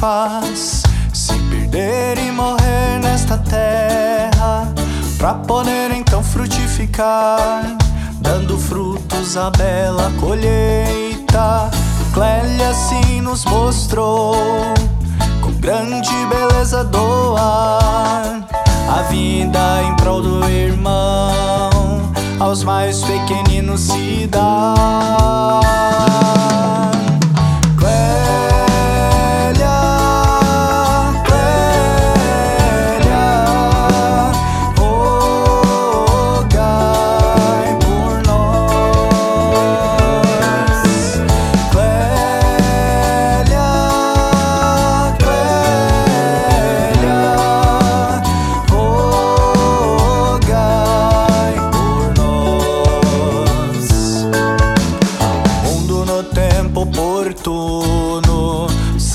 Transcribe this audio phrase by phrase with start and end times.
[0.00, 0.82] faz
[1.12, 4.72] se perder e morrer nesta terra,
[5.18, 7.76] pra poder então frutificar,
[8.18, 11.70] dando frutos a bela colheita.
[12.14, 14.34] Clélia assim nos mostrou,
[15.42, 18.42] com grande beleza doar
[18.88, 24.39] a vida em prol do irmão, aos mais pequeninos se dá.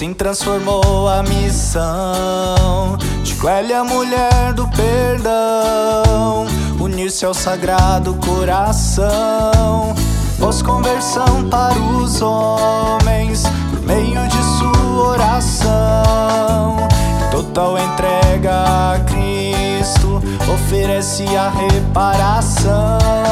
[0.06, 6.46] Se transformou a missão de Clélia, mulher do perdão,
[6.80, 9.96] unir-se ao sagrado coração.
[10.40, 16.88] Pôs conversão para os homens por meio de sua oração.
[17.32, 20.22] Total entrega a Cristo,
[20.54, 23.25] oferece a reparação.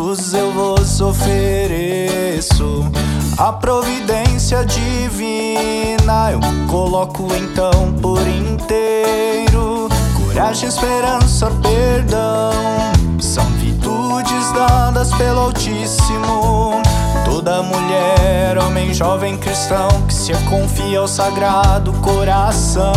[0.00, 2.90] Jesus, eu vos ofereço
[3.36, 6.32] a providência divina.
[6.32, 9.90] Eu coloco então por inteiro.
[10.16, 12.50] Coragem, esperança, perdão
[13.20, 16.80] são virtudes dadas pelo Altíssimo.
[17.26, 22.90] Toda mulher, homem, jovem cristão que se confia ao sagrado coração.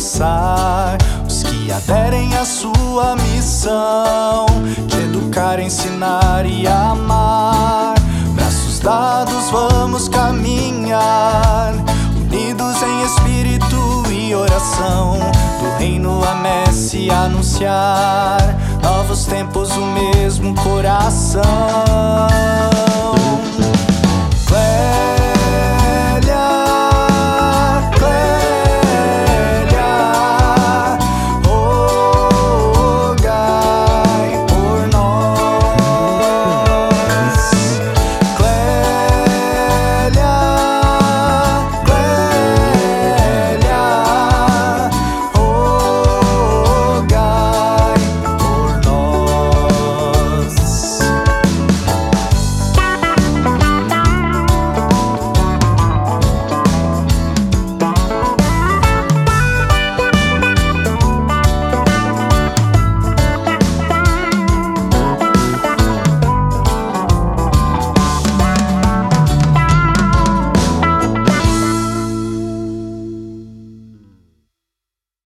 [0.00, 0.96] Recompensar
[1.26, 4.46] os que aderem à sua missão
[4.86, 7.94] de educar, ensinar e amar.
[8.34, 11.74] Braços dados, vamos caminhar,
[12.16, 15.18] unidos em espírito e oração.
[15.60, 21.42] Do reino a messe anunciar, novos tempos, o mesmo coração.